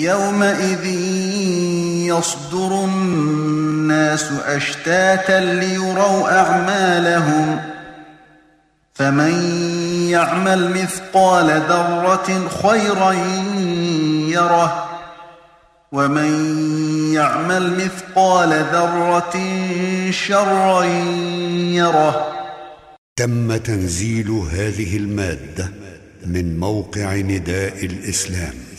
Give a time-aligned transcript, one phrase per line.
[0.00, 0.86] يومئذ
[2.08, 7.60] يصدر الناس أشتاتا ليروا أعمالهم
[8.94, 9.34] فمن
[10.08, 13.12] يعمل مثقال ذرة خيرا
[14.28, 14.88] يره
[15.92, 16.32] ومن
[17.14, 19.36] يعمل مثقال ذرة
[20.10, 20.84] شرا
[21.74, 22.28] يره
[23.16, 25.70] تم تنزيل هذه المادة
[26.26, 28.69] من موقع نداء الإسلام.